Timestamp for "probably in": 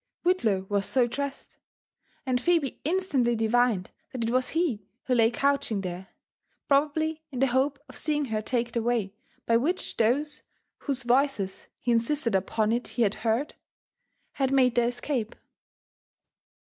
6.67-7.37